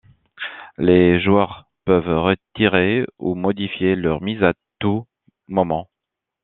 Les 0.79 1.19
joueurs 1.21 1.69
peuvent 1.85 2.19
retirer 2.23 3.05
ou 3.19 3.35
modifier 3.35 3.95
leur 3.95 4.19
mise 4.19 4.41
à 4.41 4.55
tout 4.79 5.05
moment. 5.47 5.91